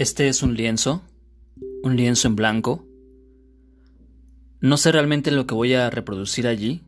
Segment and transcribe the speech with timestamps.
[0.00, 1.02] Este es un lienzo,
[1.82, 2.86] un lienzo en blanco.
[4.62, 6.80] No sé realmente lo que voy a reproducir allí,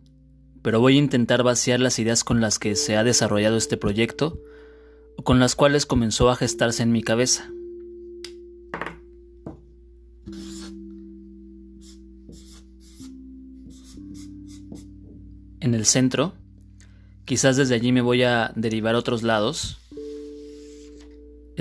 [0.63, 4.41] pero voy a intentar vaciar las ideas con las que se ha desarrollado este proyecto
[5.19, 7.51] o con las cuales comenzó a gestarse en mi cabeza.
[15.61, 16.33] En el centro,
[17.27, 19.82] quizás desde allí me voy a derivar a otros lados,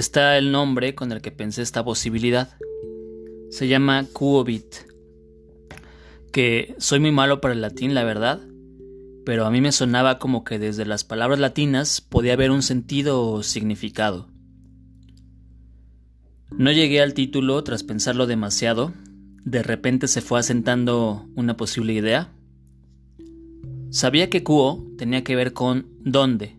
[0.01, 2.57] está el nombre con el que pensé esta posibilidad.
[3.51, 4.75] Se llama Cuobit,
[6.31, 8.41] que soy muy malo para el latín, la verdad,
[9.25, 13.21] pero a mí me sonaba como que desde las palabras latinas podía haber un sentido
[13.21, 14.27] o significado.
[16.49, 18.93] No llegué al título tras pensarlo demasiado,
[19.43, 22.33] de repente se fue asentando una posible idea.
[23.91, 26.57] Sabía que Cuo tenía que ver con dónde,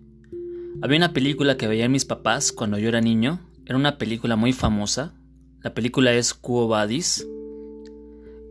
[0.80, 3.40] había una película que veían mis papás cuando yo era niño.
[3.66, 5.14] Era una película muy famosa.
[5.60, 7.26] La película es Quo Vadis.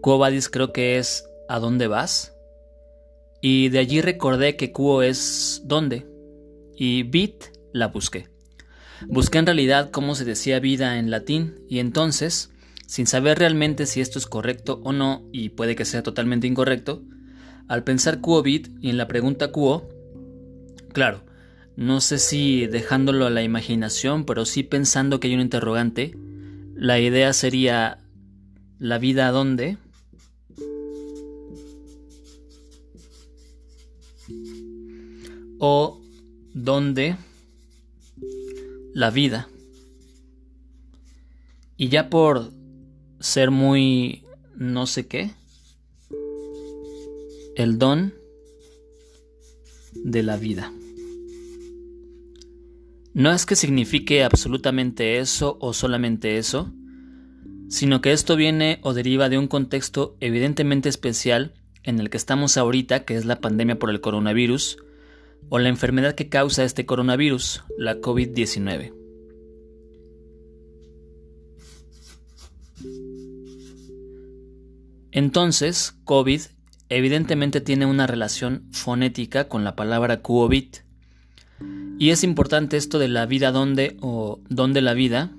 [0.02, 2.34] Quo Vadis creo que es ¿A dónde vas?
[3.42, 6.08] Y de allí recordé que Quo es ¿dónde?
[6.78, 8.30] Y Bit la busqué.
[9.08, 12.52] Busqué en realidad cómo se decía vida en latín y entonces,
[12.86, 17.03] sin saber realmente si esto es correcto o no, y puede que sea totalmente incorrecto,
[17.68, 19.90] al pensar Quo Bit y en la pregunta Quo,
[20.94, 21.24] claro,
[21.76, 26.16] no sé si dejándolo a la imaginación, pero sí pensando que hay un interrogante.
[26.76, 28.00] La idea sería
[28.80, 29.78] ¿la vida dónde?
[35.60, 36.02] O
[36.54, 37.18] ¿dónde?
[38.94, 39.48] La vida.
[41.78, 42.52] Y ya por
[43.20, 44.24] ser muy
[44.56, 45.32] no sé qué,
[47.56, 48.14] el don
[49.94, 50.72] de la vida.
[53.14, 56.72] No es que signifique absolutamente eso o solamente eso,
[57.68, 61.53] sino que esto viene o deriva de un contexto evidentemente especial
[61.84, 64.78] en el que estamos ahorita, que es la pandemia por el coronavirus,
[65.50, 68.94] o la enfermedad que causa este coronavirus, la COVID-19.
[75.12, 76.41] Entonces, COVID
[76.88, 80.68] evidentemente tiene una relación fonética con la palabra COVID,
[82.00, 85.32] y es importante esto de la vida donde o donde la vida,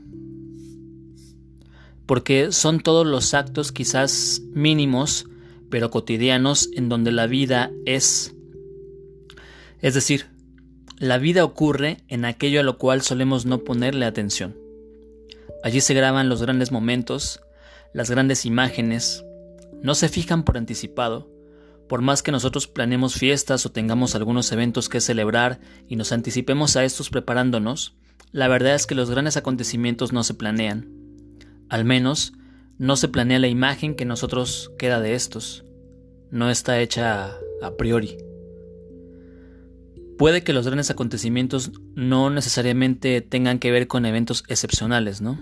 [2.06, 5.27] porque son todos los actos quizás mínimos,
[5.71, 8.34] pero cotidianos, en donde la vida es.
[9.81, 10.27] Es decir,
[10.99, 14.54] la vida ocurre en aquello a lo cual solemos no ponerle atención.
[15.65, 17.41] Allí se graban los grandes momentos,
[17.93, 19.25] las grandes imágenes,
[19.83, 21.31] no se fijan por anticipado,
[21.92, 25.60] por más que nosotros planeemos fiestas o tengamos algunos eventos que celebrar
[25.91, 27.98] y nos anticipemos a estos preparándonos,
[28.30, 30.88] la verdad es que los grandes acontecimientos no se planean.
[31.69, 32.32] Al menos,
[32.78, 35.66] no se planea la imagen que nosotros queda de estos.
[36.30, 38.16] No está hecha a priori.
[40.16, 45.38] Puede que los grandes acontecimientos no necesariamente tengan que ver con eventos excepcionales, ¿no?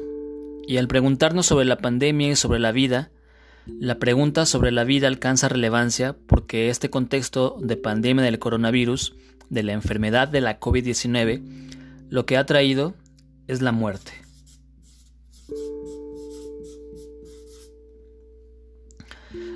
[0.67, 3.13] Y al preguntarnos sobre la pandemia y sobre la vida,
[3.67, 9.15] la pregunta sobre la vida alcanza relevancia porque este contexto de pandemia del coronavirus,
[9.49, 11.43] de la enfermedad de la COVID-19,
[12.09, 12.95] lo que ha traído
[13.47, 14.13] es la muerte.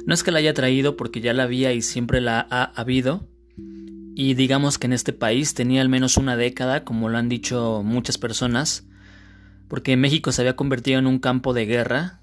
[0.07, 3.27] No es que la haya traído porque ya la había y siempre la ha habido,
[4.15, 7.83] y digamos que en este país tenía al menos una década, como lo han dicho
[7.85, 8.87] muchas personas,
[9.67, 12.21] porque México se había convertido en un campo de guerra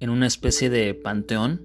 [0.00, 1.62] en una especie de panteón,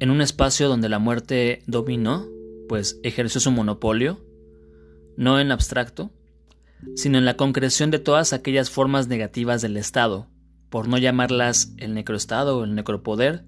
[0.00, 2.26] en un espacio donde la muerte dominó,
[2.68, 4.20] pues ejerció su monopolio,
[5.16, 6.10] no en abstracto,
[6.96, 10.28] sino en la concreción de todas aquellas formas negativas del Estado,
[10.70, 13.44] por no llamarlas el necroestado o el necropoder,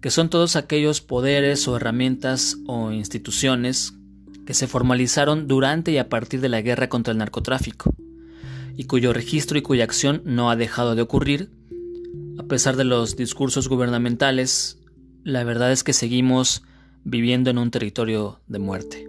[0.00, 3.94] que son todos aquellos poderes o herramientas o instituciones
[4.44, 7.94] que se formalizaron durante y a partir de la guerra contra el narcotráfico,
[8.76, 11.50] y cuyo registro y cuya acción no ha dejado de ocurrir
[12.38, 14.78] a pesar de los discursos gubernamentales,
[15.24, 16.62] la verdad es que seguimos
[17.04, 19.08] viviendo en un territorio de muerte.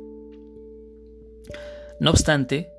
[2.00, 2.70] No obstante,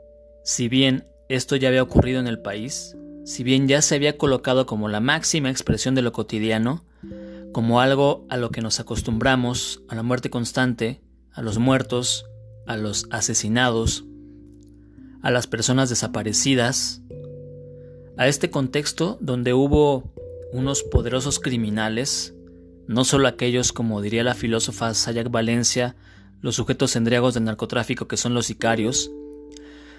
[0.45, 4.67] si bien esto ya había ocurrido en el país, si bien ya se había colocado
[4.67, 6.85] como la máxima expresión de lo cotidiano,
[7.53, 11.01] como algo a lo que nos acostumbramos, a la muerte constante,
[11.33, 12.27] a los muertos,
[12.67, 14.05] a los asesinados,
[15.23, 17.03] a las personas desaparecidas,
[18.17, 20.14] a este contexto donde hubo
[20.55, 22.33] unos poderosos criminales,
[22.87, 25.97] no solo aquellos, como diría la filósofa Sayak Valencia,
[26.43, 29.11] los sujetos endriagos del narcotráfico que son los sicarios,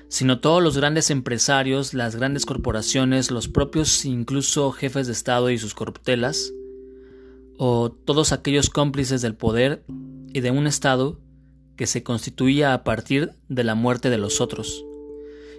[0.07, 5.57] sino todos los grandes empresarios, las grandes corporaciones, los propios incluso jefes de Estado y
[5.57, 6.54] sus corruptelas,
[7.57, 9.84] o todos aquellos cómplices del poder
[10.34, 11.19] y de un Estado
[11.75, 14.86] que se constituía a partir de la muerte de los otros,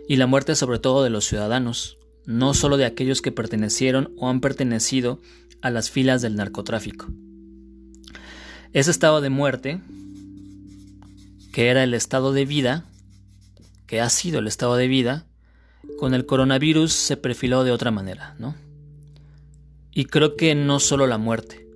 [0.08, 1.95] y la muerte sobre todo de los ciudadanos,
[2.26, 5.20] no solo de aquellos que pertenecieron o han pertenecido
[5.62, 7.06] a las filas del narcotráfico.
[8.72, 9.80] Ese estado de muerte,
[11.52, 12.84] que era el estado de vida,
[13.86, 15.26] que ha sido el estado de vida,
[15.98, 18.54] con el coronavirus se perfiló de otra manera, ¿no?
[19.92, 21.66] Y creo que no solo la muerte,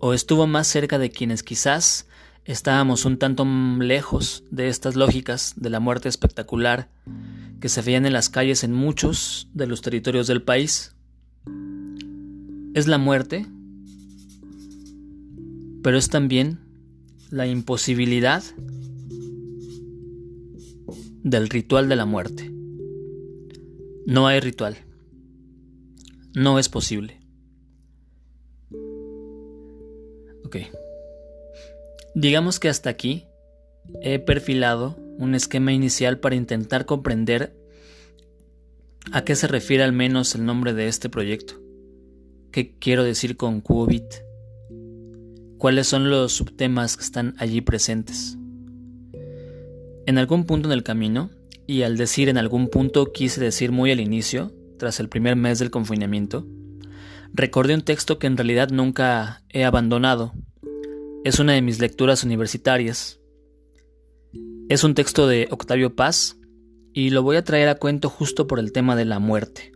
[0.00, 2.08] o estuvo más cerca de quienes quizás
[2.44, 3.44] estábamos un tanto
[3.78, 6.88] lejos de estas lógicas de la muerte espectacular
[7.60, 10.94] que se veían en las calles en muchos de los territorios del país.
[12.74, 13.46] Es la muerte,
[15.82, 16.60] pero es también
[17.30, 18.42] la imposibilidad
[21.22, 22.52] del ritual de la muerte.
[24.06, 24.76] No hay ritual.
[26.34, 27.20] No es posible.
[30.44, 30.56] Ok.
[32.14, 33.26] Digamos que hasta aquí
[34.00, 37.54] he perfilado un esquema inicial para intentar comprender
[39.12, 41.60] a qué se refiere al menos el nombre de este proyecto.
[42.52, 44.04] ¿Qué quiero decir con Qubit?
[45.58, 48.38] ¿Cuáles son los subtemas que están allí presentes?
[50.06, 51.30] En algún punto en el camino,
[51.66, 55.58] y al decir en algún punto quise decir muy al inicio, tras el primer mes
[55.58, 56.46] del confinamiento,
[57.34, 60.32] recordé un texto que en realidad nunca he abandonado.
[61.24, 63.20] Es una de mis lecturas universitarias.
[64.68, 66.36] Es un texto de Octavio Paz
[66.92, 69.72] y lo voy a traer a cuento justo por el tema de la muerte.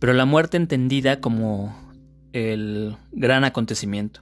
[0.00, 1.92] Pero la muerte entendida como
[2.32, 4.20] el gran acontecimiento,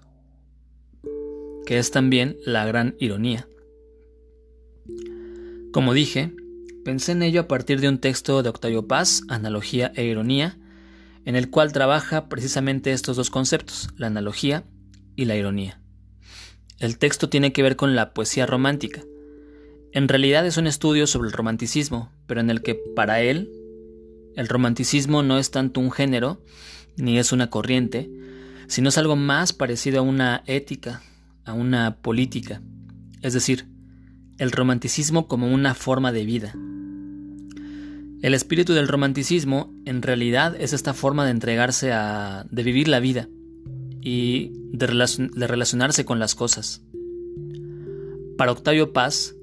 [1.65, 3.49] que es también la gran ironía.
[5.73, 6.35] Como dije,
[6.85, 10.59] pensé en ello a partir de un texto de Octavio Paz, Analogía e Ironía,
[11.25, 14.65] en el cual trabaja precisamente estos dos conceptos, la analogía
[15.17, 15.81] y la ironía.
[16.79, 19.03] El texto tiene que ver con la poesía romántica.
[19.97, 23.51] En realidad es un estudio sobre el romanticismo, pero en el que para él
[24.37, 26.39] el romanticismo no es tanto un género,
[26.99, 28.11] ni es una corriente,
[28.67, 31.01] sino es algo más parecido a una ética,
[31.47, 32.61] a una política,
[33.23, 33.69] es decir,
[34.37, 36.53] el romanticismo como una forma de vida.
[38.21, 42.45] El espíritu del romanticismo en realidad es esta forma de entregarse a...
[42.51, 43.31] de vivir la vida
[44.03, 44.89] y de,
[45.47, 46.83] relacionarse con las cosas.
[48.37, 49.36] Para Octavio Paz,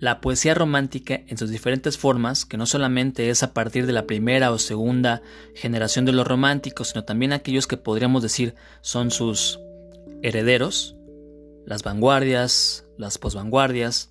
[0.00, 4.06] la poesía romántica en sus diferentes formas, que no solamente es a partir de la
[4.06, 5.22] primera o segunda
[5.54, 9.58] generación de los románticos, sino también aquellos que podríamos decir son sus
[10.22, 10.94] herederos,
[11.66, 14.10] las vanguardias, las posvanguardias,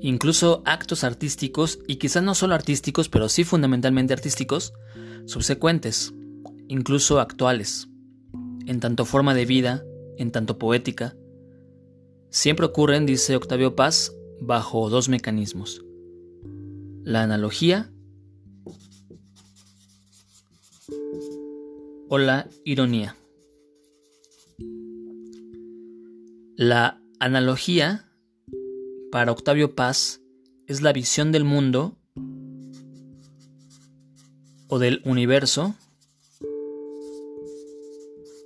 [0.00, 4.74] incluso actos artísticos, y quizás no solo artísticos, pero sí fundamentalmente artísticos,
[5.26, 6.12] subsecuentes,
[6.68, 7.88] incluso actuales,
[8.66, 9.84] en tanto forma de vida,
[10.18, 11.16] en tanto poética,
[12.30, 15.84] siempre ocurren, dice Octavio Paz, bajo dos mecanismos.
[17.02, 17.90] La analogía
[22.08, 23.16] o la ironía.
[26.56, 28.08] La analogía
[29.10, 30.20] para Octavio Paz
[30.66, 31.96] es la visión del mundo
[34.68, 35.74] o del universo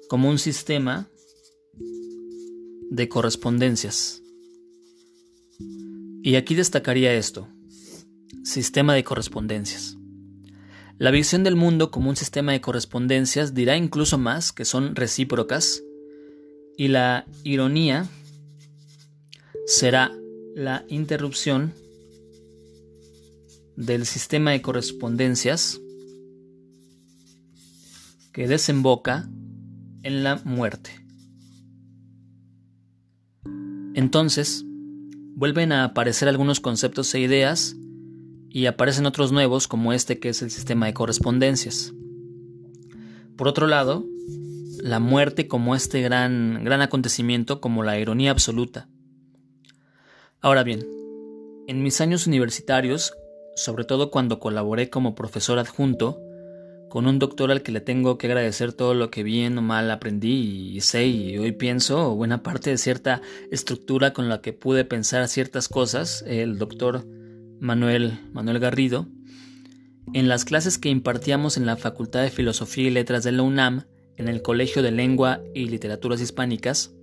[0.09, 1.09] como un sistema
[2.91, 4.23] de correspondencias.
[6.23, 7.49] Y aquí destacaría esto,
[8.45, 9.97] sistema de correspondencias.
[10.99, 15.83] La visión del mundo como un sistema de correspondencias dirá incluso más que son recíprocas
[16.77, 18.09] y la ironía
[19.67, 20.11] será
[20.57, 21.73] la interrupción
[23.77, 25.81] del sistema de correspondencias
[28.33, 29.29] que desemboca
[30.03, 30.91] en la muerte.
[33.95, 34.65] Entonces,
[35.39, 37.77] vuelven a aparecer algunos conceptos e ideas
[38.51, 41.95] y aparecen otros nuevos como este que es el sistema de correspondencias.
[43.37, 44.05] Por otro lado,
[44.81, 48.89] la muerte como este gran, gran acontecimiento, como la ironía absoluta.
[50.41, 50.85] Ahora bien,
[51.69, 53.15] en mis años universitarios,
[53.55, 56.21] sobre todo cuando colaboré como profesor adjunto,
[56.89, 59.91] con un doctor al que le tengo que agradecer todo lo que bien o mal
[59.91, 64.85] aprendí y sé y hoy pienso, buena parte de cierta estructura con la que pude
[64.85, 67.07] pensar ciertas cosas, el doctor
[67.61, 69.07] Manuel, Manuel Garrido,
[70.15, 73.85] en las clases que impartíamos en la Facultad de Filosofía y Letras de la UNAM,
[74.17, 76.95] en el Colegio de Lengua y Literaturas Hispánicas,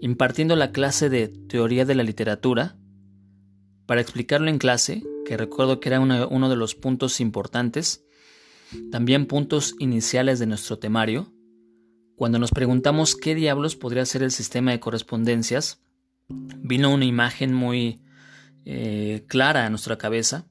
[0.00, 2.76] impartiendo la clase de Teoría de la Literatura.
[3.86, 8.07] Para explicarlo en clase, que recuerdo que era uno de los puntos importantes,
[8.90, 11.32] también puntos iniciales de nuestro temario,
[12.16, 15.80] cuando nos preguntamos qué diablos podría ser el sistema de correspondencias,
[16.28, 18.02] vino una imagen muy
[18.64, 20.46] eh, clara a nuestra cabeza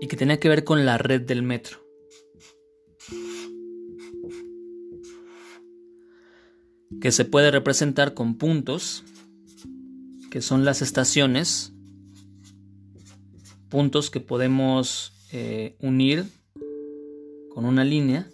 [0.00, 1.80] y que tenía que ver con la red del metro.
[7.00, 9.04] que se puede representar con puntos,
[10.30, 11.72] que son las estaciones,
[13.68, 16.26] puntos que podemos eh, unir
[17.54, 18.30] con una línea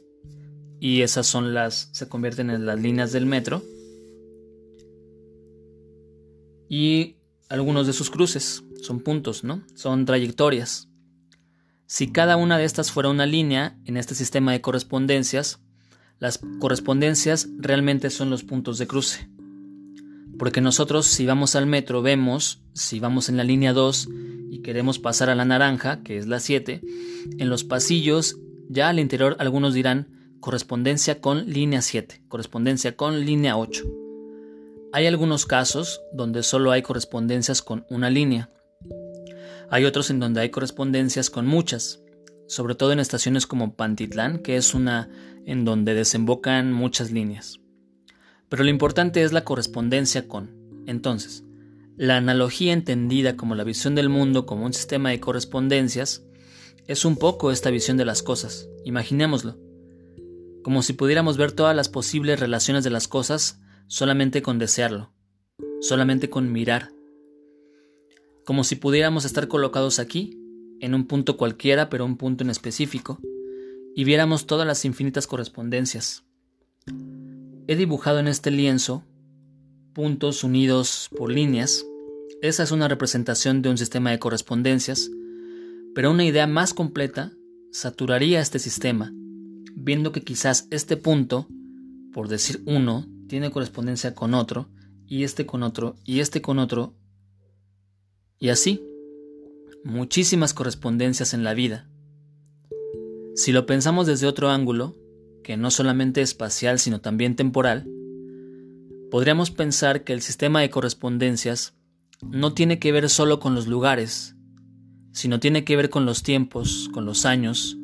[0.80, 3.62] y esas son las se convierten en las líneas del metro
[6.68, 7.16] y
[7.49, 9.62] algunos de sus cruces son puntos, ¿no?
[9.75, 10.88] Son trayectorias.
[11.87, 15.61] Si cada una de estas fuera una línea en este sistema de correspondencias,
[16.18, 19.28] las correspondencias realmente son los puntos de cruce.
[20.38, 24.08] Porque nosotros si vamos al metro vemos, si vamos en la línea 2
[24.50, 26.82] y queremos pasar a la naranja, que es la 7,
[27.38, 33.56] en los pasillos, ya al interior algunos dirán correspondencia con línea 7, correspondencia con línea
[33.56, 33.85] 8.
[34.92, 38.50] Hay algunos casos donde solo hay correspondencias con una línea.
[39.70, 42.00] Hay otros en donde hay correspondencias con muchas,
[42.46, 45.11] sobre todo en estaciones como Pantitlán, que es una
[45.44, 47.61] en donde desembocan muchas líneas.
[48.49, 50.85] Pero lo importante es la correspondencia con.
[50.87, 51.44] Entonces,
[51.96, 56.25] la analogía entendida como la visión del mundo como un sistema de correspondencias
[56.87, 58.69] es un poco esta visión de las cosas.
[58.85, 59.59] Imaginémoslo.
[60.62, 65.12] Como si pudiéramos ver todas las posibles relaciones de las cosas solamente con desearlo,
[65.81, 66.90] solamente con mirar.
[68.45, 70.38] Como si pudiéramos estar colocados aquí
[70.81, 73.19] en un punto cualquiera, pero un punto en específico,
[73.95, 76.25] y viéramos todas las infinitas correspondencias.
[77.66, 79.05] He dibujado en este lienzo
[79.95, 81.87] puntos unidos por líneas.
[82.43, 85.11] Esa es una representación de un sistema de correspondencias,
[85.96, 87.32] pero una idea más completa
[87.72, 89.14] saturaría este sistema,
[89.74, 91.48] viendo que quizás este punto,
[92.12, 94.68] por decir uno, tiene correspondencia con otro,
[95.06, 96.92] y este con otro, y este con otro,
[98.38, 98.84] y así
[99.84, 101.88] muchísimas correspondencias en la vida.
[103.34, 104.94] Si lo pensamos desde otro ángulo,
[105.42, 107.88] que no solamente espacial sino también temporal,
[109.10, 111.72] podríamos pensar que el sistema de correspondencias
[112.20, 114.36] no tiene que ver solo con los lugares,
[115.16, 117.78] sino tiene que ver con los tiempos, con los años,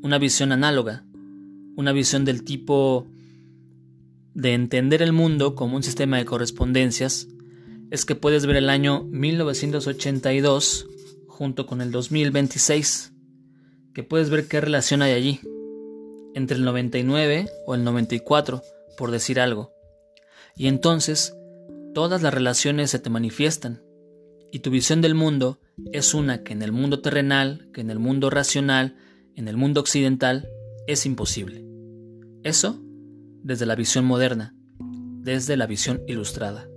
[0.00, 1.04] una visión análoga,
[1.76, 3.06] una visión del tipo
[4.32, 7.28] de entender el mundo como un sistema de correspondencias,
[7.90, 10.86] es que puedes ver el año 1982
[11.26, 13.12] junto con el 2026,
[13.92, 15.40] que puedes ver qué relación hay allí,
[16.34, 18.62] entre el 99 o el 94,
[18.96, 19.74] por decir algo.
[20.56, 21.34] Y entonces,
[21.92, 23.82] todas las relaciones se te manifiestan,
[24.50, 25.60] y tu visión del mundo
[25.92, 28.96] es una que en el mundo terrenal, que en el mundo racional,
[29.34, 30.48] en el mundo occidental,
[30.86, 31.64] es imposible.
[32.42, 32.80] Eso
[33.42, 36.68] desde la visión moderna, desde la visión ilustrada.